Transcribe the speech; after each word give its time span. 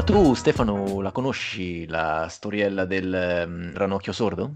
Ma 0.00 0.06
tu 0.06 0.32
Stefano 0.32 1.02
la 1.02 1.12
conosci 1.12 1.86
la 1.86 2.26
storiella 2.26 2.86
del 2.86 3.44
um, 3.46 3.74
ranocchio 3.74 4.14
sordo? 4.14 4.54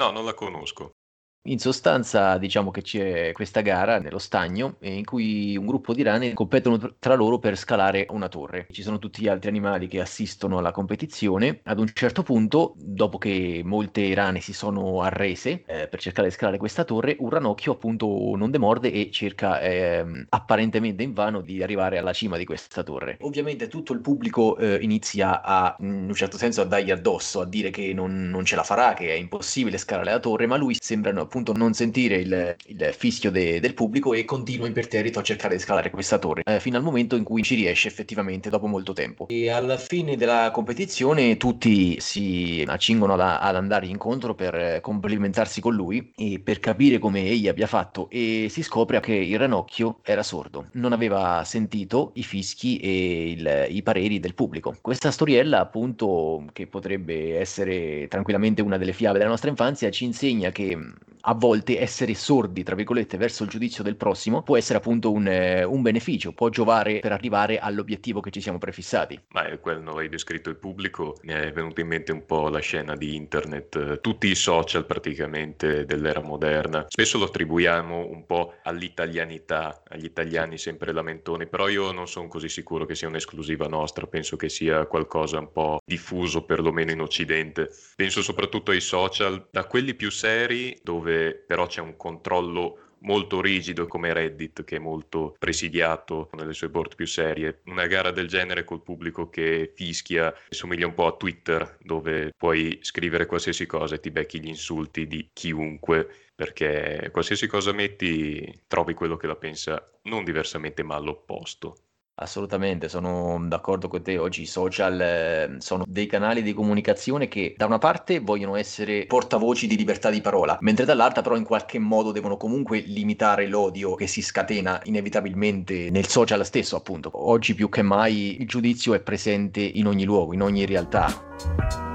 No, 0.00 0.10
non 0.10 0.24
la 0.24 0.34
conosco. 0.34 0.96
In 1.44 1.58
sostanza, 1.58 2.36
diciamo 2.36 2.70
che 2.70 2.82
c'è 2.82 3.32
questa 3.32 3.62
gara 3.62 3.98
nello 3.98 4.18
stagno 4.18 4.76
eh, 4.78 4.92
in 4.92 5.06
cui 5.06 5.56
un 5.56 5.64
gruppo 5.64 5.94
di 5.94 6.02
rane 6.02 6.34
competono 6.34 6.96
tra 6.98 7.14
loro 7.14 7.38
per 7.38 7.56
scalare 7.56 8.06
una 8.10 8.28
torre. 8.28 8.66
Ci 8.70 8.82
sono 8.82 8.98
tutti 8.98 9.22
gli 9.22 9.28
altri 9.28 9.48
animali 9.48 9.86
che 9.86 10.02
assistono 10.02 10.58
alla 10.58 10.70
competizione. 10.70 11.60
Ad 11.64 11.78
un 11.78 11.88
certo 11.94 12.22
punto, 12.22 12.74
dopo 12.76 13.16
che 13.16 13.62
molte 13.64 14.12
rane 14.12 14.40
si 14.40 14.52
sono 14.52 15.00
arrese 15.00 15.62
eh, 15.64 15.88
per 15.88 15.98
cercare 15.98 16.28
di 16.28 16.34
scalare 16.34 16.58
questa 16.58 16.84
torre, 16.84 17.16
un 17.20 17.30
ranocchio 17.30 17.72
appunto 17.72 18.34
non 18.36 18.50
demorde 18.50 18.92
e 18.92 19.10
cerca 19.10 19.62
eh, 19.62 20.26
apparentemente 20.28 21.02
invano 21.02 21.40
di 21.40 21.62
arrivare 21.62 21.96
alla 21.96 22.12
cima 22.12 22.36
di 22.36 22.44
questa 22.44 22.82
torre. 22.82 23.16
Ovviamente 23.22 23.66
tutto 23.68 23.94
il 23.94 24.00
pubblico 24.00 24.58
eh, 24.58 24.78
inizia 24.82 25.40
a, 25.40 25.74
in 25.80 26.04
un 26.06 26.14
certo 26.14 26.36
senso, 26.36 26.60
a 26.60 26.66
dargli 26.66 26.90
addosso, 26.90 27.40
a 27.40 27.46
dire 27.46 27.70
che 27.70 27.94
non, 27.94 28.28
non 28.28 28.44
ce 28.44 28.56
la 28.56 28.62
farà, 28.62 28.92
che 28.92 29.08
è 29.08 29.14
impossibile 29.14 29.78
scalare 29.78 30.10
la 30.10 30.20
torre, 30.20 30.46
ma 30.46 30.56
lui 30.58 30.76
sembrano 30.78 31.28
appunto 31.30 31.52
non 31.52 31.72
sentire 31.74 32.16
il, 32.16 32.56
il 32.66 32.90
fischio 32.92 33.30
de, 33.30 33.60
del 33.60 33.72
pubblico 33.72 34.12
e 34.12 34.24
continua 34.24 34.66
imperterrito 34.66 35.20
a 35.20 35.22
cercare 35.22 35.54
di 35.54 35.62
scalare 35.62 35.90
questa 35.90 36.18
torre, 36.18 36.42
eh, 36.44 36.58
fino 36.58 36.76
al 36.76 36.82
momento 36.82 37.14
in 37.14 37.22
cui 37.22 37.44
ci 37.44 37.54
riesce 37.54 37.86
effettivamente 37.86 38.50
dopo 38.50 38.66
molto 38.66 38.92
tempo. 38.92 39.28
E 39.28 39.48
alla 39.48 39.76
fine 39.76 40.16
della 40.16 40.50
competizione 40.50 41.36
tutti 41.36 42.00
si 42.00 42.64
accingono 42.66 43.14
ad, 43.14 43.20
ad 43.20 43.54
andare 43.54 43.86
incontro 43.86 44.34
per 44.34 44.80
complimentarsi 44.80 45.60
con 45.60 45.74
lui 45.74 46.12
e 46.16 46.40
per 46.42 46.58
capire 46.58 46.98
come 46.98 47.24
egli 47.24 47.46
abbia 47.46 47.68
fatto 47.68 48.08
e 48.10 48.48
si 48.50 48.62
scopre 48.64 48.98
che 48.98 49.14
il 49.14 49.38
ranocchio 49.38 50.00
era 50.02 50.24
sordo, 50.24 50.66
non 50.72 50.92
aveva 50.92 51.44
sentito 51.44 52.10
i 52.14 52.24
fischi 52.24 52.78
e 52.78 53.30
il, 53.30 53.66
i 53.70 53.82
pareri 53.82 54.18
del 54.18 54.34
pubblico. 54.34 54.76
Questa 54.80 55.12
storiella 55.12 55.60
appunto 55.60 56.44
che 56.52 56.66
potrebbe 56.66 57.38
essere 57.38 58.08
tranquillamente 58.08 58.62
una 58.62 58.78
delle 58.78 58.92
fiabe 58.92 59.18
della 59.18 59.30
nostra 59.30 59.50
infanzia 59.50 59.90
ci 59.90 60.04
insegna 60.04 60.50
che 60.50 60.76
a 61.22 61.34
volte 61.34 61.80
essere 61.80 62.14
sordi, 62.14 62.62
tra 62.62 62.74
virgolette, 62.74 63.16
verso 63.16 63.42
il 63.42 63.48
giudizio 63.48 63.82
del 63.82 63.96
prossimo 63.96 64.42
può 64.42 64.56
essere 64.56 64.78
appunto 64.78 65.10
un, 65.10 65.26
eh, 65.26 65.64
un 65.64 65.82
beneficio, 65.82 66.32
può 66.32 66.48
giovare 66.48 67.00
per 67.00 67.12
arrivare 67.12 67.58
all'obiettivo 67.58 68.20
che 68.20 68.30
ci 68.30 68.40
siamo 68.40 68.58
prefissati. 68.58 69.20
Ma 69.28 69.46
è 69.46 69.60
quello 69.60 69.96
hai 69.96 70.08
descritto 70.08 70.48
il 70.50 70.56
pubblico, 70.56 71.16
mi 71.22 71.32
è 71.32 71.52
venuta 71.52 71.80
in 71.80 71.88
mente 71.88 72.12
un 72.12 72.24
po' 72.24 72.48
la 72.48 72.58
scena 72.60 72.96
di 72.96 73.14
internet, 73.14 74.00
tutti 74.00 74.28
i 74.28 74.34
social 74.34 74.86
praticamente 74.86 75.84
dell'era 75.84 76.22
moderna. 76.22 76.86
Spesso 76.88 77.18
lo 77.18 77.24
attribuiamo 77.24 78.08
un 78.08 78.24
po' 78.26 78.54
all'italianità, 78.62 79.82
agli 79.88 80.04
italiani 80.04 80.58
sempre 80.58 80.92
lamentoni, 80.92 81.46
però 81.46 81.68
io 81.68 81.92
non 81.92 82.08
sono 82.08 82.28
così 82.28 82.48
sicuro 82.48 82.86
che 82.86 82.94
sia 82.94 83.08
un'esclusiva 83.08 83.66
nostra, 83.66 84.06
penso 84.06 84.36
che 84.36 84.48
sia 84.48 84.86
qualcosa 84.86 85.38
un 85.38 85.52
po' 85.52 85.80
diffuso 85.84 86.44
perlomeno 86.44 86.90
in 86.90 87.00
Occidente. 87.00 87.70
Penso 87.96 88.22
soprattutto 88.22 88.70
ai 88.70 88.80
social, 88.80 89.48
da 89.50 89.64
quelli 89.64 89.94
più 89.94 90.10
seri 90.10 90.78
dove 90.82 91.09
dove 91.10 91.34
però 91.34 91.66
c'è 91.66 91.80
un 91.80 91.96
controllo 91.96 92.84
molto 93.02 93.40
rigido 93.40 93.86
come 93.86 94.12
Reddit 94.12 94.62
che 94.62 94.76
è 94.76 94.78
molto 94.78 95.34
presidiato 95.38 96.28
nelle 96.32 96.52
sue 96.52 96.68
board 96.68 96.94
più 96.94 97.06
serie. 97.06 97.60
Una 97.64 97.86
gara 97.86 98.10
del 98.10 98.28
genere 98.28 98.64
col 98.64 98.82
pubblico 98.82 99.30
che 99.30 99.72
fischia 99.74 100.32
somiglia 100.50 100.86
un 100.86 100.94
po' 100.94 101.06
a 101.06 101.16
Twitter 101.16 101.78
dove 101.80 102.32
puoi 102.36 102.78
scrivere 102.82 103.26
qualsiasi 103.26 103.64
cosa 103.66 103.94
e 103.94 104.00
ti 104.00 104.10
becchi 104.10 104.40
gli 104.40 104.48
insulti 104.48 105.06
di 105.06 105.30
chiunque 105.32 106.28
perché 106.34 107.08
qualsiasi 107.10 107.46
cosa 107.46 107.72
metti 107.72 108.62
trovi 108.66 108.94
quello 108.94 109.16
che 109.16 109.26
la 109.26 109.36
pensa 109.36 109.82
non 110.02 110.24
diversamente 110.24 110.82
ma 110.82 110.96
all'opposto. 110.96 111.76
Assolutamente, 112.14 112.88
sono 112.90 113.38
d'accordo 113.46 113.88
con 113.88 114.02
te. 114.02 114.18
Oggi 114.18 114.42
i 114.42 114.46
social 114.46 115.00
eh, 115.00 115.56
sono 115.58 115.84
dei 115.86 116.06
canali 116.06 116.42
di 116.42 116.52
comunicazione 116.52 117.28
che 117.28 117.54
da 117.56 117.64
una 117.64 117.78
parte 117.78 118.20
vogliono 118.20 118.56
essere 118.56 119.06
portavoci 119.06 119.66
di 119.66 119.76
libertà 119.76 120.10
di 120.10 120.20
parola, 120.20 120.58
mentre 120.60 120.84
dall'altra 120.84 121.22
però 121.22 121.36
in 121.36 121.44
qualche 121.44 121.78
modo 121.78 122.12
devono 122.12 122.36
comunque 122.36 122.80
limitare 122.80 123.46
l'odio 123.46 123.94
che 123.94 124.06
si 124.06 124.20
scatena 124.20 124.80
inevitabilmente 124.84 125.88
nel 125.90 126.08
social 126.08 126.44
stesso, 126.44 126.76
appunto. 126.76 127.10
Oggi 127.14 127.54
più 127.54 127.70
che 127.70 127.80
mai 127.80 128.38
il 128.40 128.46
giudizio 128.46 128.92
è 128.92 129.00
presente 129.00 129.60
in 129.60 129.86
ogni 129.86 130.04
luogo, 130.04 130.34
in 130.34 130.42
ogni 130.42 130.66
realtà. 130.66 131.89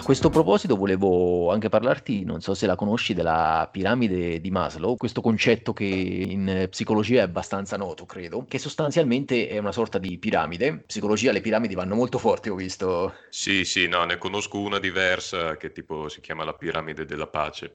A 0.00 0.02
questo 0.02 0.30
proposito 0.30 0.76
volevo 0.76 1.52
anche 1.52 1.68
parlarti, 1.68 2.24
non 2.24 2.40
so 2.40 2.54
se 2.54 2.64
la 2.64 2.74
conosci, 2.74 3.12
della 3.12 3.68
piramide 3.70 4.40
di 4.40 4.50
Maslow, 4.50 4.96
questo 4.96 5.20
concetto 5.20 5.74
che 5.74 5.84
in 5.84 6.68
psicologia 6.70 7.18
è 7.18 7.24
abbastanza 7.24 7.76
noto, 7.76 8.06
credo, 8.06 8.46
che 8.48 8.58
sostanzialmente 8.58 9.46
è 9.46 9.58
una 9.58 9.72
sorta 9.72 9.98
di 9.98 10.16
piramide. 10.16 10.66
In 10.66 10.82
psicologia 10.86 11.32
le 11.32 11.42
piramidi 11.42 11.74
vanno 11.74 11.96
molto 11.96 12.16
forti, 12.16 12.48
ho 12.48 12.54
visto. 12.54 13.12
Sì, 13.28 13.66
sì, 13.66 13.88
no, 13.88 14.04
ne 14.04 14.16
conosco 14.16 14.58
una 14.58 14.78
diversa 14.78 15.58
che 15.58 15.70
tipo 15.70 16.08
si 16.08 16.22
chiama 16.22 16.44
la 16.44 16.54
piramide 16.54 17.04
della 17.04 17.26
pace. 17.26 17.74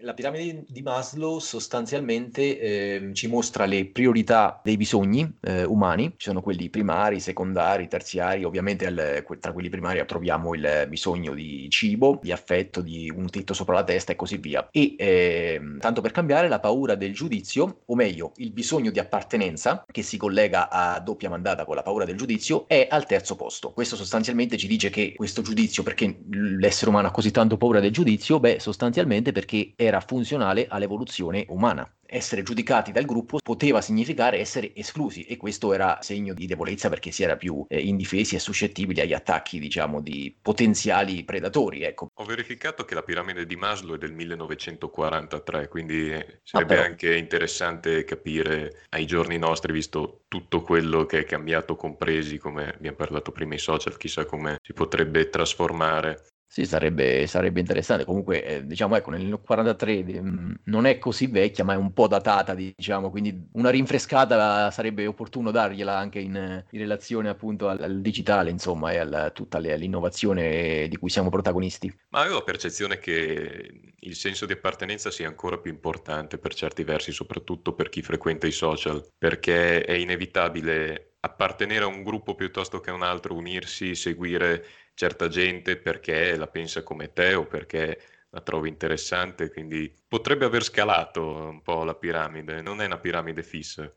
La 0.00 0.14
piramide 0.14 0.64
di 0.68 0.80
Maslow 0.80 1.40
sostanzialmente 1.40 2.60
eh, 2.60 3.10
ci 3.14 3.26
mostra 3.26 3.66
le 3.66 3.86
priorità 3.86 4.60
dei 4.62 4.76
bisogni 4.76 5.28
eh, 5.40 5.64
umani, 5.64 6.14
ci 6.16 6.28
sono 6.28 6.40
quelli 6.40 6.70
primari, 6.70 7.18
secondari, 7.18 7.88
terziari, 7.88 8.44
ovviamente 8.44 8.86
al, 8.86 9.24
tra 9.40 9.52
quelli 9.52 9.68
primari 9.68 10.04
troviamo 10.06 10.54
il 10.54 10.86
bisogno 10.88 11.34
di 11.34 11.68
cibo, 11.68 12.20
di 12.22 12.30
affetto, 12.30 12.80
di 12.80 13.12
un 13.12 13.28
tetto 13.28 13.54
sopra 13.54 13.74
la 13.74 13.82
testa 13.82 14.12
e 14.12 14.16
così 14.16 14.36
via. 14.36 14.68
E 14.70 14.94
eh, 14.96 15.60
tanto 15.80 16.00
per 16.00 16.12
cambiare 16.12 16.46
la 16.46 16.60
paura 16.60 16.94
del 16.94 17.12
giudizio, 17.12 17.80
o 17.84 17.94
meglio 17.96 18.30
il 18.36 18.52
bisogno 18.52 18.92
di 18.92 19.00
appartenenza, 19.00 19.84
che 19.90 20.02
si 20.02 20.16
collega 20.16 20.68
a 20.70 21.00
doppia 21.00 21.28
mandata 21.28 21.64
con 21.64 21.74
la 21.74 21.82
paura 21.82 22.04
del 22.04 22.16
giudizio, 22.16 22.68
è 22.68 22.86
al 22.88 23.04
terzo 23.04 23.34
posto. 23.34 23.72
Questo 23.72 23.96
sostanzialmente 23.96 24.56
ci 24.56 24.68
dice 24.68 24.90
che 24.90 25.14
questo 25.16 25.42
giudizio, 25.42 25.82
perché 25.82 26.20
l'essere 26.30 26.90
umano 26.90 27.08
ha 27.08 27.10
così 27.10 27.32
tanto 27.32 27.56
paura 27.56 27.80
del 27.80 27.90
giudizio? 27.90 28.38
Beh, 28.38 28.60
sostanzialmente 28.60 29.32
perché 29.32 29.72
è 29.74 29.87
era 29.88 30.00
funzionale 30.00 30.66
all'evoluzione 30.68 31.44
umana 31.48 31.90
essere 32.08 32.42
giudicati 32.42 32.90
dal 32.90 33.04
gruppo 33.04 33.38
poteva 33.42 33.82
significare 33.82 34.38
essere 34.38 34.74
esclusi 34.74 35.24
e 35.24 35.36
questo 35.36 35.74
era 35.74 35.98
segno 36.00 36.32
di 36.32 36.46
debolezza 36.46 36.88
perché 36.88 37.10
si 37.10 37.22
era 37.22 37.36
più 37.36 37.64
eh, 37.68 37.78
indifesi 37.78 38.34
e 38.34 38.38
suscettibili 38.38 39.00
agli 39.00 39.12
attacchi, 39.12 39.58
diciamo, 39.58 40.00
di 40.00 40.34
potenziali 40.40 41.22
predatori. 41.24 41.82
Ecco. 41.82 42.10
Ho 42.14 42.24
verificato 42.24 42.84
che 42.84 42.94
la 42.94 43.02
piramide 43.02 43.44
di 43.44 43.56
Maslow 43.56 43.96
è 43.96 43.98
del 43.98 44.12
1943, 44.12 45.68
quindi 45.68 46.10
eh, 46.10 46.40
sarebbe 46.42 46.78
ah, 46.78 46.84
anche 46.84 47.14
interessante 47.14 48.04
capire 48.04 48.84
ai 48.90 49.06
giorni 49.06 49.36
nostri, 49.36 49.72
visto 49.72 50.22
tutto 50.28 50.62
quello 50.62 51.04
che 51.04 51.20
è 51.20 51.24
cambiato, 51.24 51.76
compresi, 51.76 52.38
come 52.38 52.72
abbiamo 52.74 52.96
parlato 52.96 53.32
prima, 53.32 53.54
i 53.54 53.58
social, 53.58 53.96
chissà 53.98 54.24
come 54.24 54.58
si 54.62 54.72
potrebbe 54.72 55.28
trasformare 55.28 56.24
sì, 56.50 56.64
sarebbe, 56.64 57.26
sarebbe 57.26 57.60
interessante. 57.60 58.06
Comunque, 58.06 58.42
eh, 58.42 58.66
diciamo, 58.66 58.96
ecco, 58.96 59.10
nel 59.10 59.38
43 59.44 60.02
mm, 60.02 60.52
non 60.64 60.86
è 60.86 60.96
così 60.98 61.26
vecchia, 61.26 61.62
ma 61.62 61.74
è 61.74 61.76
un 61.76 61.92
po' 61.92 62.08
datata, 62.08 62.54
diciamo, 62.54 63.10
quindi 63.10 63.48
una 63.52 63.68
rinfrescata 63.68 64.70
sarebbe 64.70 65.06
opportuno 65.06 65.50
dargliela 65.50 65.94
anche 65.94 66.20
in, 66.20 66.64
in 66.70 66.78
relazione 66.78 67.28
appunto 67.28 67.68
al, 67.68 67.82
al, 67.82 68.00
digitale, 68.00 68.48
insomma, 68.48 68.92
e 68.92 68.98
a 68.98 69.30
tutta 69.30 69.58
l'innovazione 69.58 70.88
di 70.88 70.96
cui 70.96 71.10
siamo 71.10 71.28
protagonisti. 71.28 71.94
Ma 72.08 72.20
avevo 72.20 72.36
la 72.36 72.44
percezione 72.44 72.98
che 72.98 73.92
il 73.94 74.14
senso 74.16 74.46
di 74.46 74.54
appartenenza 74.54 75.10
sia 75.10 75.28
ancora 75.28 75.58
più 75.58 75.70
importante 75.70 76.38
per 76.38 76.54
certi 76.54 76.82
versi, 76.82 77.12
soprattutto 77.12 77.74
per 77.74 77.90
chi 77.90 78.00
frequenta 78.00 78.46
i 78.46 78.52
social, 78.52 79.06
perché 79.18 79.82
è 79.82 79.92
inevitabile 79.92 81.16
appartenere 81.20 81.84
a 81.84 81.88
un 81.88 82.02
gruppo 82.02 82.34
piuttosto 82.34 82.80
che 82.80 82.88
a 82.88 82.94
un 82.94 83.02
altro, 83.02 83.34
unirsi, 83.34 83.94
seguire 83.94 84.64
certa 84.98 85.28
gente 85.28 85.76
perché 85.76 86.36
la 86.36 86.48
pensa 86.48 86.82
come 86.82 87.12
te 87.12 87.34
o 87.34 87.46
perché 87.46 88.00
la 88.30 88.40
trovi 88.40 88.68
interessante, 88.68 89.48
quindi 89.48 89.94
potrebbe 90.08 90.44
aver 90.44 90.64
scalato 90.64 91.24
un 91.24 91.62
po' 91.62 91.84
la 91.84 91.94
piramide, 91.94 92.60
non 92.62 92.80
è 92.80 92.86
una 92.86 92.98
piramide 92.98 93.44
fissa. 93.44 93.88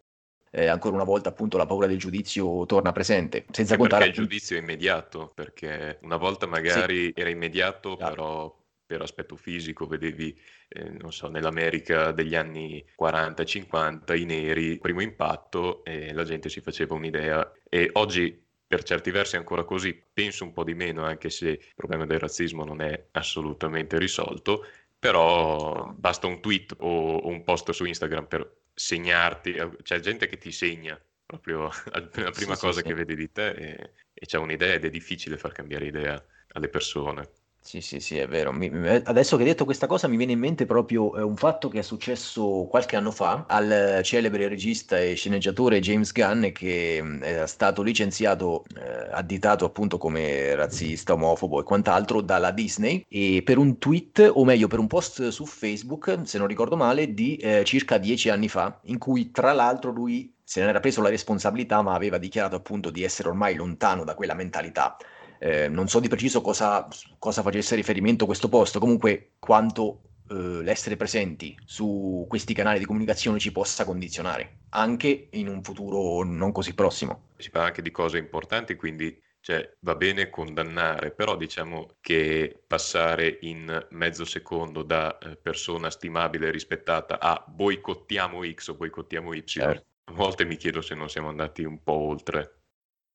Eh, 0.52 0.68
ancora 0.68 0.94
una 0.94 1.04
volta 1.04 1.30
appunto 1.30 1.58
la 1.58 1.66
paura 1.66 1.88
del 1.88 1.98
giudizio 1.98 2.68
torna 2.68 2.92
presente. 2.92 3.46
Senza 3.50 3.78
contare 3.78 4.04
perché 4.04 4.20
il 4.20 4.28
giudizio 4.28 4.58
è 4.58 4.60
immediato, 4.60 5.32
perché 5.34 5.98
una 6.04 6.18
volta 6.18 6.46
magari 6.46 7.06
sì. 7.06 7.14
era 7.16 7.30
immediato, 7.30 7.96
claro. 7.96 8.14
però 8.14 8.60
per 8.86 9.02
aspetto 9.02 9.36
fisico 9.36 9.88
vedevi, 9.88 10.40
eh, 10.68 10.88
non 10.88 11.12
so, 11.12 11.30
nell'America 11.30 12.12
degli 12.12 12.36
anni 12.36 12.86
40 12.94 13.44
50 13.44 14.14
i 14.14 14.26
neri, 14.26 14.78
primo 14.78 15.02
impatto 15.02 15.84
e 15.84 16.14
la 16.14 16.26
gente 16.26 16.48
si 16.48 16.62
faceva 16.62 16.94
un'idea 16.94 17.52
e 17.68 17.90
oggi 17.94 18.50
per 18.72 18.84
certi 18.84 19.12
versi 19.12 19.36
è 19.36 19.38
ancora 19.38 19.66
così, 19.66 19.94
penso 19.94 20.46
un 20.46 20.54
po' 20.54 20.64
di 20.64 20.74
meno, 20.74 21.04
anche 21.04 21.30
se 21.30 21.50
il 21.50 21.74
problema 21.76 22.06
del 22.06 22.20
razzismo 22.20 22.64
non 22.64 22.80
è 22.80 23.08
assolutamente 23.12 24.00
risolto, 24.00 24.66
però 24.98 25.92
basta 25.94 26.28
un 26.28 26.40
tweet 26.40 26.78
o, 26.80 27.28
un 27.28 27.44
post 27.44 27.72
su 27.72 27.84
Instagram 27.84 28.28
per 28.28 28.60
segnarti, 28.74 29.58
c'è 29.82 30.00
gente 30.00 30.28
che 30.28 30.38
ti 30.38 30.54
segna 30.54 30.98
proprio 31.26 31.70
la 31.92 32.32
prima 32.32 32.56
sì, 32.56 32.62
cosa 32.62 32.80
sì, 32.80 32.84
che 32.84 32.90
sì. 32.92 32.94
vede 32.94 33.16
di 33.16 33.30
te 33.30 33.50
e, 33.50 33.92
e 34.14 34.26
c'è 34.26 34.38
un'idea 34.38 34.76
ed 34.76 34.86
è 34.86 34.90
difficile 34.90 35.38
far 35.38 35.52
cambiare 35.52 35.88
idea 35.88 36.26
alle 36.54 36.70
persone. 36.70 37.30
Sì, 37.64 37.80
sì, 37.80 38.00
sì, 38.00 38.18
è 38.18 38.28
vero. 38.28 38.52
Mi- 38.52 38.70
adesso 39.04 39.36
che 39.38 39.44
hai 39.44 39.50
detto 39.50 39.66
questa 39.66 39.86
cosa 39.86 40.08
mi 40.08 40.18
viene 40.18 40.32
in 40.32 40.40
mente 40.40 40.66
proprio 40.66 41.16
eh, 41.16 41.22
un 41.22 41.36
fatto 41.38 41.70
che 41.70 41.80
è 41.80 41.82
successo 41.84 42.66
qualche 42.68 42.96
anno 42.96 43.12
fa 43.12 43.46
al 43.48 44.00
celebre 44.04 44.48
regista 44.48 45.00
e 45.00 45.14
sceneggiatore 45.14 45.80
James 45.80 46.12
Gunn 46.12 46.48
che 46.54 46.98
è 47.22 47.46
stato 47.46 47.84
licenziato, 47.84 48.64
eh, 48.76 49.10
additato 49.12 49.64
appunto 49.66 50.00
come 50.00 50.56
razzista, 50.56 51.14
omofobo 51.14 51.60
e 51.60 51.64
quant'altro 51.64 52.22
dalla 52.22 52.50
Disney 52.52 53.06
e 53.08 53.44
per 53.46 53.60
un 53.60 53.78
tweet, 53.78 54.32
o 54.34 54.44
meglio 54.44 54.68
per 54.68 54.80
un 54.80 54.88
post 54.88 55.28
su 55.28 55.46
Facebook, 55.46 56.22
se 56.24 56.40
non 56.40 56.48
ricordo 56.48 56.76
male, 56.76 57.14
di 57.14 57.36
eh, 57.38 57.64
circa 57.64 58.00
dieci 58.00 58.30
anni 58.30 58.50
fa, 58.50 58.80
in 58.86 58.98
cui 58.98 59.30
tra 59.30 59.54
l'altro 59.54 59.92
lui 59.92 60.34
se 60.44 60.62
ne 60.62 60.68
era 60.70 60.80
preso 60.80 61.02
la 61.02 61.10
responsabilità 61.10 61.82
ma 61.84 61.94
aveva 61.94 62.18
dichiarato 62.18 62.56
appunto 62.56 62.90
di 62.90 63.04
essere 63.04 63.30
ormai 63.30 63.56
lontano 63.56 64.04
da 64.04 64.16
quella 64.16 64.34
mentalità 64.34 64.98
eh, 65.44 65.68
non 65.68 65.88
so 65.88 66.00
di 66.00 66.08
preciso 66.08 66.40
cosa, 66.42 66.88
cosa, 67.18 67.42
facesse 67.42 67.74
riferimento 67.74 68.28
questo 68.28 68.48
post, 68.48 68.78
comunque 68.78 69.32
quanto 69.40 70.02
eh, 70.30 70.36
l'essere 70.36 70.98
presenti 70.98 71.58
su 71.66 72.28
questi 72.30 72.54
canali 72.54 72.78
di 72.78 72.86
comunicazione 72.86 73.40
ci 73.40 73.52
possa 73.52 73.84
condizionare, 73.84 74.60
anche 74.70 75.30
in 75.32 75.48
un 75.48 75.64
futuro 75.64 76.24
non 76.24 76.52
così 76.52 76.76
prossimo. 76.76 77.30
Si 77.38 77.50
parla 77.50 77.70
anche 77.70 77.82
di 77.82 77.90
cose 77.90 78.20
importanti, 78.20 78.76
quindi 78.76 79.20
cioè, 79.40 79.68
va 79.80 79.96
bene 79.96 80.30
condannare, 80.30 81.10
però 81.10 81.36
diciamo 81.36 81.96
che 82.02 82.56
passare 82.68 83.40
in 83.42 83.88
mezzo 83.90 84.26
secondo 84.26 84.84
da 84.84 85.18
eh, 85.18 85.38
persona 85.38 85.90
stimabile 85.90 86.50
e 86.50 86.52
rispettata 86.52 87.20
a 87.20 87.44
boicottiamo 87.48 88.48
X 88.48 88.68
o 88.68 88.76
boicottiamo 88.76 89.34
Y, 89.34 89.44
certo. 89.44 89.86
a 90.04 90.12
volte 90.14 90.46
mi 90.46 90.56
chiedo 90.56 90.82
se 90.82 90.94
non 90.94 91.10
siamo 91.10 91.30
andati 91.30 91.64
un 91.64 91.82
po' 91.82 91.94
oltre. 91.94 92.58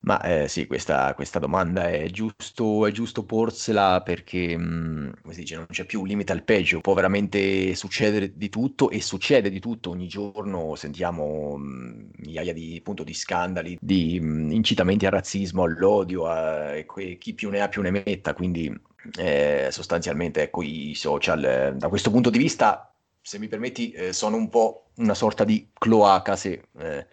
Ma 0.06 0.20
eh, 0.23 0.47
sì, 0.47 0.69
questa, 0.69 1.12
questa 1.14 1.41
domanda 1.41 1.91
è 1.91 2.08
giusto, 2.11 2.87
è 2.87 2.93
giusto 2.93 3.25
porsela 3.25 4.03
perché, 4.03 4.56
mh, 4.56 5.19
come 5.20 5.35
si 5.35 5.41
dice, 5.41 5.56
non 5.56 5.67
c'è 5.69 5.85
più 5.85 6.00
un 6.03 6.06
limite 6.06 6.31
al 6.31 6.44
peggio, 6.44 6.81
può 6.81 6.94
veramente 6.94 7.75
succedere 7.75 8.37
di 8.37 8.49
tutto 8.49 8.88
e 8.91 9.00
succede 9.00 9.50
di 9.50 9.58
tutto. 9.58 9.91
Ogni 9.91 10.06
giorno, 10.06 10.76
sentiamo 10.76 11.56
mh, 11.56 12.11
migliaia 12.19 12.53
di, 12.53 12.76
appunto, 12.79 13.03
di 13.03 13.14
scandali, 13.14 13.76
di 13.81 14.20
mh, 14.20 14.53
incitamenti 14.53 15.06
al 15.06 15.12
razzismo, 15.12 15.64
all'odio, 15.64 16.26
a, 16.29 16.76
e 16.76 16.87
chi 17.19 17.35
più 17.35 17.50
ne 17.50 17.61
ha 17.61 17.69
più 17.69 17.82
ne 17.82 17.91
metta, 17.91 18.32
quindi 18.32 18.73
eh, 19.19 19.69
sostanzialmente 19.73 20.43
ecco, 20.43 20.62
i 20.62 20.93
social 20.94 21.44
eh, 21.44 21.75
da 21.75 21.88
questo 21.88 22.12
punto 22.12 22.31
di 22.31 22.38
vista, 22.38 22.94
se 23.20 23.41
mi 23.41 23.49
permetti, 23.49 23.91
eh, 23.91 24.12
sono 24.12 24.37
un 24.37 24.49
po' 24.49 24.91
una 24.99 25.14
sorta 25.14 25.43
di 25.44 25.69
cloaca 25.75 26.37
se 26.37 26.69
eh, 26.79 27.06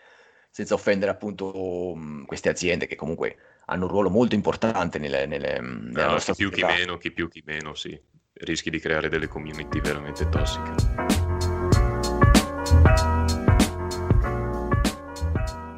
senza 0.54 0.76
offendere 0.76 1.10
appunto 1.10 1.98
queste 2.28 2.48
aziende 2.48 2.86
che 2.86 2.96
comunque 2.96 3.38
hanno 3.66 3.86
un 3.86 3.90
ruolo 3.90 4.12
molto 4.12 4.36
importante 4.36 5.00
nelle, 5.00 5.26
nelle, 5.26 5.60
nella 5.60 6.06
no, 6.06 6.12
nostra 6.12 6.36
chi 6.36 6.44
più 6.48 6.52
chi 6.52 6.64
meno, 6.64 6.98
chi 6.98 7.12
più 7.12 7.28
chi 7.28 7.42
meno, 7.44 7.74
sì. 7.74 8.00
Rischi 8.34 8.70
di 8.70 8.80
creare 8.80 9.10
delle 9.10 9.28
community 9.28 9.82
veramente 9.82 10.30
tossiche. 10.30 10.72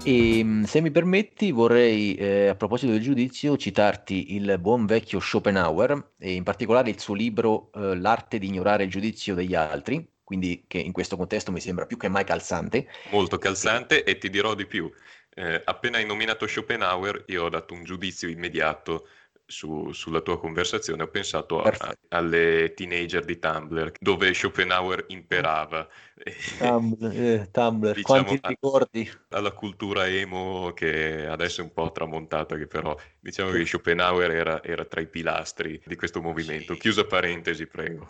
E 0.03 0.61
se 0.65 0.81
mi 0.81 0.91
permetti, 0.91 1.51
vorrei 1.51 2.15
eh, 2.15 2.47
a 2.47 2.55
proposito 2.55 2.91
del 2.91 3.01
giudizio 3.01 3.55
citarti 3.55 4.35
il 4.35 4.57
buon 4.59 4.85
vecchio 4.85 5.21
Schopenhauer 5.21 6.15
e 6.19 6.33
in 6.33 6.43
particolare 6.43 6.89
il 6.89 6.99
suo 6.99 7.13
libro 7.13 7.71
eh, 7.71 7.95
L'arte 7.95 8.39
di 8.39 8.47
ignorare 8.47 8.83
il 8.83 8.89
giudizio 8.89 9.35
degli 9.35 9.55
altri, 9.55 10.05
quindi 10.25 10.65
che 10.67 10.79
in 10.79 10.91
questo 10.91 11.15
contesto 11.15 11.51
mi 11.51 11.61
sembra 11.61 11.85
più 11.85 11.95
che 11.95 12.09
mai 12.09 12.25
calzante. 12.25 12.87
Molto 13.11 13.37
calzante 13.37 14.03
e 14.03 14.17
ti 14.17 14.29
dirò 14.29 14.55
di 14.55 14.65
più. 14.65 14.91
Eh, 15.29 15.61
appena 15.63 15.97
hai 15.97 16.05
nominato 16.05 16.47
Schopenhauer, 16.47 17.25
io 17.27 17.43
ho 17.43 17.49
dato 17.49 17.73
un 17.73 17.83
giudizio 17.83 18.27
immediato 18.27 19.07
su, 19.45 19.91
sulla 19.91 20.21
tua 20.21 20.39
conversazione, 20.39 21.03
ho 21.03 21.07
pensato 21.09 21.61
a, 21.61 21.95
alle 22.09 22.73
teenager 22.73 23.23
di 23.23 23.37
Tumblr, 23.37 23.91
dove 23.99 24.33
Schopenhauer 24.33 25.05
imperava. 25.09 25.87
Tumblr, 26.57 27.11
eh, 27.11 27.49
Tumblr. 27.51 27.93
diciamo, 27.93 28.23
quanti 28.23 28.39
ricordi? 28.47 29.11
Alla 29.29 29.51
cultura 29.51 30.07
emo 30.07 30.71
che 30.73 31.27
adesso 31.27 31.61
è 31.61 31.63
un 31.65 31.73
po' 31.73 31.91
tramontata, 31.91 32.57
che 32.57 32.65
però 32.65 32.97
diciamo 33.19 33.51
che 33.51 33.63
Schopenhauer 33.63 34.31
era, 34.31 34.63
era 34.63 34.85
tra 34.85 35.01
i 35.01 35.07
pilastri 35.07 35.79
di 35.85 35.95
questo 35.95 36.21
movimento. 36.21 36.73
Sì. 36.73 36.79
Chiusa 36.79 37.05
parentesi, 37.05 37.67
prego 37.67 38.07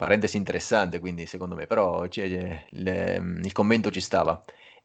parentesi 0.00 0.38
interessante, 0.38 0.98
quindi 0.98 1.26
secondo 1.26 1.54
me, 1.54 1.66
però 1.66 2.08
cioè, 2.08 2.24
il, 2.70 3.40
il, 3.44 3.52
commento 3.52 3.90
ci 3.90 4.00
stava. 4.00 4.42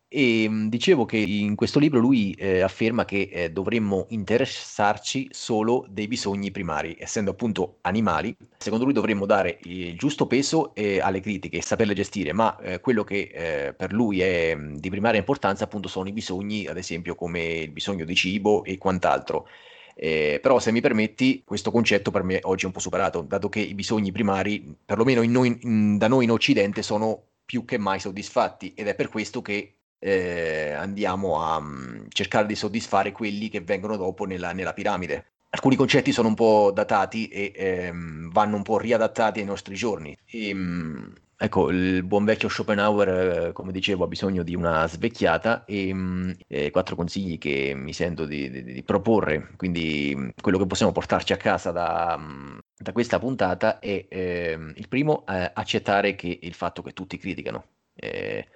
E 0.10 0.50
dicevo 0.68 1.06
che 1.06 1.16
in 1.18 1.56
questo 1.56 1.80
libro 1.80 2.00
lui 2.00 2.34
eh, 2.34 2.60
afferma 2.60 3.06
che 3.06 3.30
eh, 3.32 3.50
dovremmo 3.50 4.08
interessarci 4.10 5.30
solo 5.32 5.86
dei 5.88 6.10
bisogni 6.10 6.52
primari, 6.52 6.98
essendo 7.00 7.32
appunto 7.32 7.78
animali. 7.82 8.36
Secondo 8.58 8.84
lui 8.84 8.94
dovremmo 8.94 9.26
dare 9.26 9.60
il 9.64 9.98
giusto 9.98 10.28
peso 10.28 10.76
eh, 10.76 11.00
alle 11.00 11.22
critiche 11.22 11.58
e 11.58 11.64
saperle 11.64 11.94
gestire, 11.94 12.34
ma 12.34 12.58
eh, 12.60 12.82
quello 12.82 13.06
che 13.06 13.32
eh, 13.34 13.74
per 13.74 13.94
lui 13.94 14.20
è 14.20 14.54
di 14.58 14.90
primaria 14.90 15.20
importanza 15.20 15.64
appunto 15.64 15.88
sono 15.88 16.10
i 16.10 16.14
bisogni, 16.14 16.68
ad 16.68 16.76
esempio 16.78 17.16
come 17.16 17.42
il 17.42 17.72
bisogno 17.72 18.04
di 18.04 18.16
cibo 18.16 18.66
e 18.66 18.78
quant'altro. 18.78 19.48
Eh, 19.98 20.40
però 20.42 20.60
se 20.60 20.72
mi 20.74 20.82
permetti, 20.82 21.42
questo 21.46 21.72
concetto 21.72 22.12
per 22.12 22.24
me 22.24 22.40
oggi 22.44 22.64
è 22.64 22.68
un 22.68 22.74
po' 22.74 22.80
superato, 22.80 23.22
dato 23.22 23.48
che 23.48 23.62
i 23.62 23.74
bisogni 23.74 24.12
primari, 24.12 24.76
perlomeno 24.84 25.22
in 25.22 25.32
noi, 25.32 25.58
in, 25.62 25.98
da 25.98 26.10
noi 26.10 26.26
in 26.26 26.32
Occidente, 26.32 26.82
sono 26.82 27.24
più 27.46 27.64
che 27.64 27.78
mai 27.78 28.00
soddisfatti 28.00 28.74
ed 28.76 28.88
è 28.88 28.96
per 28.96 29.08
questo 29.08 29.42
che 29.42 29.76
eh, 30.00 30.72
andiamo 30.72 31.42
a 31.42 31.58
um, 31.58 32.06
cercare 32.10 32.46
di 32.46 32.56
soddisfare 32.56 33.12
quelli 33.12 33.50
che 33.50 33.62
vengono 33.62 33.96
dopo 33.96 34.26
nella, 34.26 34.52
nella 34.52 34.74
piramide. 34.74 35.32
Alcuni 35.50 35.78
concetti 35.78 36.12
sono 36.12 36.28
un 36.28 36.34
po' 36.34 36.72
datati 36.74 37.30
e 37.30 37.54
ehm, 37.56 38.30
vanno 38.32 38.58
un 38.58 38.64
po' 38.64 38.78
riadattati 38.78 39.40
ai 39.40 39.46
nostri 39.46 39.76
giorni. 39.76 40.16
E, 40.26 40.52
um, 40.54 41.14
Ecco, 41.46 41.70
il 41.70 42.02
buon 42.02 42.26
vecchio 42.26 42.50
Schopenhauer, 42.50 43.50
eh, 43.50 43.52
come 43.54 43.72
dicevo, 43.72 44.06
ha 44.06 44.08
bisogno 44.08 44.42
di 44.42 44.56
una 44.56 44.88
svecchiata 44.88 45.64
e 45.66 45.94
mm, 45.94 46.32
eh, 46.48 46.72
quattro 46.72 46.96
consigli 46.96 47.38
che 47.38 47.74
mi 47.76 47.94
sento 47.94 48.26
di, 48.26 48.50
di, 48.50 48.64
di, 48.64 48.84
proporre. 48.84 49.52
Quindi 49.56 50.12
mm, 50.16 50.30
quello 50.42 50.58
che 50.58 50.66
possiamo 50.66 50.92
portarci 50.92 51.34
a 51.34 51.38
casa 51.38 51.70
da, 51.70 52.18
mm, 52.18 52.58
da 52.76 52.92
questa 52.92 53.20
puntata 53.20 53.78
è 53.78 54.08
eh, 54.10 54.58
il 54.76 54.88
primo, 54.88 55.24
eh, 55.28 55.52
accettare 55.54 56.16
che 56.16 56.40
il 56.42 56.54
fatto 56.56 56.82
che 56.82 56.94
tutti 56.94 57.18
criticano. 57.20 57.68
Eh, 57.94 58.48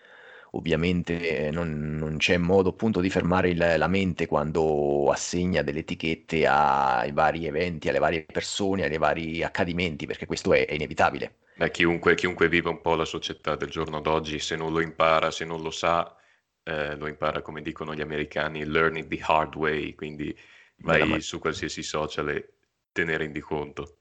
ovviamente 0.52 1.48
eh, 1.48 1.52
non, 1.52 1.96
non, 1.98 2.18
c'è 2.18 2.38
modo 2.38 2.70
appunto 2.70 3.02
di 3.02 3.10
fermare 3.10 3.50
il, 3.50 3.76
la 3.78 3.88
mente 3.88 4.26
quando 4.26 5.10
assegna 5.12 5.62
delle 5.62 5.80
etichette 5.80 6.46
ai 6.48 7.12
vari 7.12 7.46
eventi, 7.46 7.90
alle 7.90 8.00
varie 8.00 8.24
persone, 8.24 8.84
ai 8.84 8.98
vari 8.98 9.44
accadimenti, 9.44 10.06
perché 10.06 10.26
questo 10.26 10.54
è, 10.54 10.66
è 10.66 10.74
inevitabile. 10.74 11.36
Beh, 11.58 11.72
chiunque, 11.72 12.16
chiunque 12.16 12.48
viva 12.48 12.70
un 12.70 12.82
po' 12.82 12.96
la 12.96 13.06
società 13.06 13.56
del 13.56 13.70
giorno 13.70 14.00
d'oggi, 14.00 14.40
se 14.40 14.56
non 14.56 14.72
lo 14.72 14.80
impara, 14.80 15.30
se 15.30 15.44
non 15.44 15.62
lo 15.62 15.72
sa, 15.72 16.16
eh, 16.64 16.96
lo 16.96 17.08
impara 17.08 17.42
come 17.42 17.62
dicono 17.62 17.94
gli 17.94 18.02
americani, 18.02 18.66
learn 18.66 18.98
it 18.98 19.08
the 19.08 19.20
hard 19.22 19.56
way, 19.56 19.94
quindi 19.94 20.36
vai 20.78 21.08
ma... 21.08 21.20
su 21.20 21.40
qualsiasi 21.40 21.84
social 21.84 22.30
e 22.30 22.54
te 22.92 23.04
ne 23.04 23.18
rendi 23.18 23.42
conto. 23.42 23.98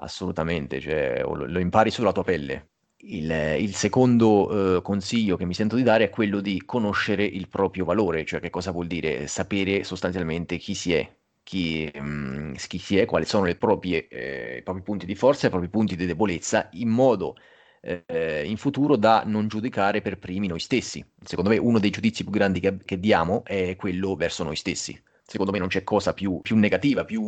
Assolutamente, 0.00 0.80
cioè, 0.80 1.20
lo, 1.22 1.46
lo 1.46 1.58
impari 1.58 1.90
sulla 1.90 2.12
tua 2.12 2.24
pelle. 2.24 2.68
Il, 3.00 3.30
il 3.60 3.74
secondo 3.74 4.76
eh, 4.78 4.82
consiglio 4.82 5.36
che 5.36 5.44
mi 5.44 5.54
sento 5.54 5.76
di 5.76 5.84
dare 5.84 6.04
è 6.04 6.10
quello 6.10 6.40
di 6.40 6.64
conoscere 6.64 7.24
il 7.24 7.48
proprio 7.48 7.84
valore, 7.84 8.24
cioè 8.24 8.40
che 8.40 8.50
cosa 8.50 8.72
vuol 8.72 8.88
dire 8.88 9.28
sapere 9.28 9.84
sostanzialmente 9.84 10.56
chi 10.56 10.74
si 10.74 10.92
è, 10.92 11.08
chi, 11.44 11.88
mh, 11.94 12.00
mm, 12.00 12.54
chi 12.54 12.78
si 12.78 12.98
è, 12.98 13.04
quali 13.04 13.24
sono 13.24 13.52
proprie, 13.56 14.08
eh, 14.08 14.56
i 14.58 14.62
propri 14.62 14.82
punti 14.82 15.06
di 15.06 15.14
forza 15.14 15.44
e 15.44 15.46
i 15.46 15.50
propri 15.50 15.68
punti 15.68 15.94
di 15.94 16.06
debolezza, 16.06 16.68
in 16.72 16.88
modo 16.88 17.36
eh, 17.80 18.42
in 18.44 18.56
futuro 18.56 18.96
da 18.96 19.22
non 19.24 19.48
giudicare 19.48 20.02
per 20.02 20.18
primi 20.18 20.48
noi 20.48 20.58
stessi. 20.60 21.04
Secondo 21.22 21.50
me 21.50 21.58
uno 21.58 21.78
dei 21.78 21.90
giudizi 21.90 22.24
più 22.24 22.32
grandi 22.32 22.60
che, 22.60 22.78
che 22.84 22.98
diamo 22.98 23.44
è 23.44 23.76
quello 23.76 24.16
verso 24.16 24.42
noi 24.42 24.56
stessi. 24.56 25.00
Secondo 25.24 25.52
me 25.52 25.58
non 25.58 25.68
c'è 25.68 25.84
cosa 25.84 26.14
più, 26.14 26.40
più 26.42 26.56
negativa, 26.56 27.04
più 27.04 27.22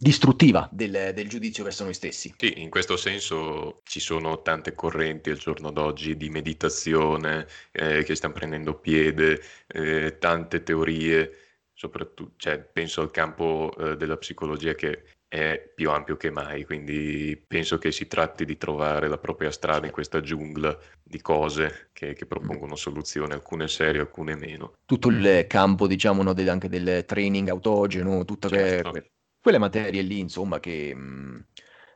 distruttiva 0.00 0.66
del, 0.72 1.12
del, 1.14 1.28
giudizio 1.28 1.62
verso 1.62 1.84
noi 1.84 1.92
stessi. 1.92 2.34
Sì, 2.38 2.62
in 2.62 2.70
questo 2.70 2.96
senso 2.96 3.82
ci 3.84 4.00
sono 4.00 4.40
tante 4.40 4.74
correnti 4.74 5.28
al 5.28 5.36
giorno 5.36 5.70
d'oggi 5.70 6.16
di 6.16 6.30
meditazione 6.30 7.46
eh, 7.70 8.02
che 8.02 8.14
stanno 8.14 8.32
prendendo 8.32 8.74
piede, 8.78 9.42
eh, 9.66 10.16
tante 10.18 10.62
teorie 10.62 11.30
soprattutto, 11.74 12.32
cioè, 12.36 12.58
penso 12.58 13.02
al 13.02 13.10
campo 13.10 13.74
eh, 13.78 13.96
della 13.96 14.16
psicologia 14.16 14.74
che 14.74 15.04
è 15.28 15.72
più 15.74 15.90
ampio 15.90 16.16
che 16.16 16.30
mai, 16.30 16.64
quindi 16.64 17.42
penso 17.46 17.78
che 17.78 17.92
si 17.92 18.06
tratti 18.06 18.44
di 18.44 18.56
trovare 18.56 19.06
la 19.06 19.18
propria 19.18 19.50
strada 19.50 19.86
in 19.86 19.92
questa 19.92 20.20
giungla 20.20 20.76
di 21.02 21.20
cose 21.20 21.90
che, 21.92 22.14
che 22.14 22.26
propongono 22.26 22.74
soluzioni, 22.74 23.32
alcune 23.32 23.68
serie, 23.68 24.00
alcune 24.00 24.34
meno. 24.34 24.72
Tutto 24.84 25.08
il 25.08 25.44
campo, 25.46 25.86
diciamo, 25.86 26.22
no, 26.22 26.32
del, 26.32 26.48
anche 26.48 26.68
del 26.68 27.04
training 27.06 27.48
autogeno, 27.48 28.24
tutte 28.24 28.48
certo. 28.48 28.90
que, 28.90 29.10
quelle 29.40 29.58
materie 29.58 30.02
lì, 30.02 30.18
insomma, 30.18 30.60
che 30.60 30.94
mh, 30.94 31.46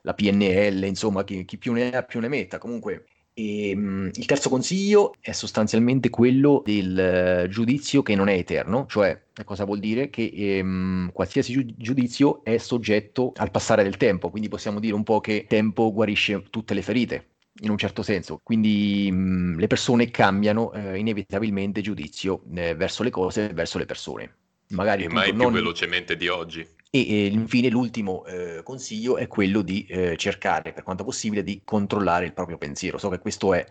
la 0.03 0.15
PNL, 0.15 0.85
insomma, 0.85 1.25
chi, 1.25 1.45
chi, 1.45 1.59
più 1.59 1.73
ne 1.73 1.91
ha 1.93 2.03
più 2.03 2.21
ne 2.21 2.29
metta. 2.29 2.59
Comunque 2.59 3.07
E, 3.37 3.75
mh, 3.75 4.11
il 4.15 4.27
terzo 4.27 4.49
consiglio 4.49 5.15
è 5.21 5.33
sostanzialmente 5.33 6.09
quello 6.09 6.63
del 6.65 6.97
eh, 7.45 7.49
giudizio 7.49 8.03
che 8.03 8.15
non 8.15 8.29
è 8.29 8.35
eterno, 8.35 8.87
cioè 8.89 9.21
cosa 9.45 9.65
vuol 9.65 9.81
dire? 9.81 10.09
Che 10.09 10.31
ehm, 10.33 11.11
qualsiasi 11.13 11.53
giu- 11.53 11.75
giudizio 11.77 12.45
è 12.45 12.57
soggetto 12.59 13.33
al 13.37 13.51
passare 13.51 13.83
del 13.83 13.97
tempo, 13.97 14.31
quindi 14.31 14.49
possiamo 14.49 14.79
dire 14.79 14.95
un 14.95 15.03
po' 15.03 15.21
che 15.21 15.33
il 15.33 15.47
tempo 15.47 15.93
guarisce 15.93 16.45
tutte 16.51 16.75
le 16.75 16.83
ferite 16.83 17.31
in 17.63 17.71
un 17.71 17.79
certo 17.79 18.03
senso. 18.03 18.41
Quindi 18.43 19.11
mh, 19.11 19.59
le 19.59 19.67
persone 19.67 20.11
cambiano 20.11 20.73
eh, 20.73 20.99
inevitabilmente 20.99 21.81
giudizio 21.81 22.45
eh, 22.55 22.75
verso 22.75 23.03
le 23.03 23.11
cose 23.11 23.51
e 23.51 23.55
verso 23.55 23.79
le 23.79 23.87
persone. 23.87 24.37
Magari 24.69 25.05
e 25.05 25.09
mai 25.09 25.35
più 25.35 25.49
non... 25.49 25.53
velocemente 25.53 26.17
di 26.17 26.29
oggi. 26.29 26.67
E, 26.97 27.27
infine 27.27 27.69
l'ultimo 27.71 28.25
eh, 28.25 28.63
consiglio 28.63 29.17
è 29.17 29.27
quello 29.27 29.63
di 29.63 29.85
eh, 29.87 30.17
cercare, 30.17 30.73
per 30.73 30.85
quanto 30.85 31.03
possibile, 31.03 31.43
di 31.43 31.63
controllare 31.65 32.25
il 32.25 32.33
proprio 32.33 32.57
pensiero. 32.57 32.99
So 32.99 33.09
che 33.09 33.19
questo 33.19 33.53
è 33.53 33.67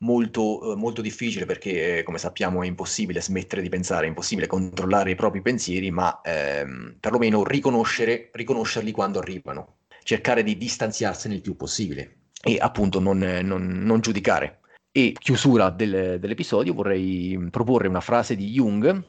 molto, 0.00 0.72
eh, 0.72 0.76
molto 0.76 1.00
difficile 1.00 1.46
perché, 1.46 1.98
eh, 1.98 2.02
come 2.02 2.18
sappiamo, 2.18 2.62
è 2.62 2.66
impossibile 2.66 3.22
smettere 3.22 3.62
di 3.62 3.70
pensare, 3.70 4.04
è 4.04 4.08
impossibile 4.08 4.46
controllare 4.46 5.12
i 5.12 5.14
propri 5.14 5.40
pensieri, 5.40 5.90
ma 5.90 6.20
ehm, 6.22 6.96
perlomeno 7.00 7.42
riconoscerli 7.42 8.90
quando 8.92 9.18
arrivano, 9.18 9.76
cercare 10.02 10.42
di 10.42 10.58
distanziarsene 10.58 11.36
il 11.36 11.40
più 11.40 11.56
possibile 11.56 12.16
e 12.42 12.58
appunto 12.60 13.00
non, 13.00 13.18
non, 13.18 13.66
non 13.82 14.00
giudicare. 14.00 14.60
E 14.92 15.14
chiusura 15.18 15.70
del, 15.70 16.18
dell'episodio 16.20 16.74
vorrei 16.74 17.48
proporre 17.50 17.88
una 17.88 18.02
frase 18.02 18.36
di 18.36 18.50
Jung, 18.50 19.04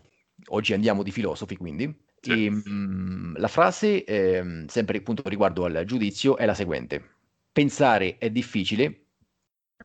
oggi 0.48 0.72
andiamo 0.72 1.04
di 1.04 1.12
filosofi 1.12 1.58
quindi, 1.58 2.08
sì. 2.22 2.46
e, 2.46 2.50
mh, 2.50 2.64
mm, 2.70 3.36
la 3.38 3.48
frase, 3.48 4.04
eh, 4.04 4.66
sempre 4.68 4.98
appunto 4.98 5.24
riguardo 5.26 5.66
al 5.66 5.84
giudizio, 5.86 6.38
è 6.38 6.46
la 6.46 6.54
seguente. 6.54 7.04
Pensare 7.52 8.18
è 8.18 8.30
difficile, 8.30 9.06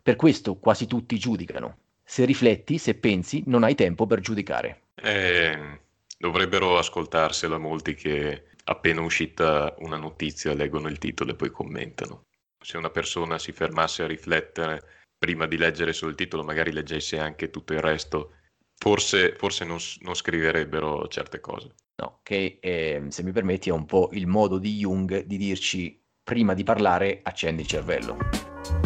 per 0.02 0.16
questo 0.16 0.56
quasi 0.56 0.86
tutti 0.86 1.18
giudicano. 1.18 1.78
Se 2.04 2.24
rifletti, 2.24 2.78
se 2.78 2.94
pensi, 2.94 3.42
non 3.46 3.62
hai 3.64 3.74
tempo 3.74 4.06
per 4.06 4.20
giudicare. 4.20 4.82
Eh, 4.94 5.80
dovrebbero 6.18 6.78
ascoltarsela 6.78 7.58
molti 7.58 7.94
che 7.94 8.44
appena 8.64 9.00
uscita 9.00 9.74
una 9.78 9.96
notizia 9.96 10.54
leggono 10.54 10.88
il 10.88 10.98
titolo 10.98 11.32
e 11.32 11.34
poi 11.34 11.50
commentano 11.50 12.24
se 12.64 12.78
una 12.78 12.90
persona 12.90 13.38
si 13.38 13.52
fermasse 13.52 14.02
a 14.02 14.06
riflettere 14.06 14.82
prima 15.18 15.46
di 15.46 15.58
leggere 15.58 15.92
solo 15.92 16.10
il 16.10 16.16
titolo, 16.16 16.42
magari 16.42 16.72
leggesse 16.72 17.18
anche 17.18 17.50
tutto 17.50 17.74
il 17.74 17.80
resto, 17.80 18.36
forse, 18.76 19.34
forse 19.36 19.64
non, 19.64 19.78
non, 20.00 20.14
scriverebbero 20.14 21.08
certe 21.08 21.40
cose. 21.40 21.74
No, 21.96 22.20
che 22.22 22.58
eh, 22.60 23.04
se 23.08 23.22
mi 23.22 23.32
permetti 23.32 23.68
è 23.68 23.72
un 23.72 23.86
po' 23.86 24.10
il 24.12 24.26
modo 24.26 24.58
di 24.58 24.78
Jung 24.78 25.24
di 25.24 25.36
dirci 25.36 26.00
prima 26.22 26.54
di 26.54 26.64
parlare 26.64 27.20
accendi 27.22 27.62
il 27.62 27.68
cervello. 27.68 28.83